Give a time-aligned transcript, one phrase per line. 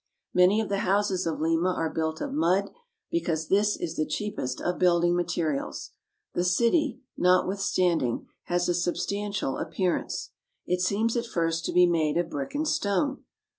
[0.33, 2.71] Many of the houses of Lima are built of mud,
[3.11, 5.91] because this is the cheapest of building materials.
[6.33, 10.31] The city, not withstanding, has a substantial appearance.
[10.65, 13.25] It seems at first to be made of brick and stone.